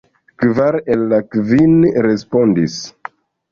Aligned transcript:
Kvar 0.43 0.77
el 0.95 1.03
la 1.11 1.19
kvin 1.35 1.77
respondis. 2.09 2.83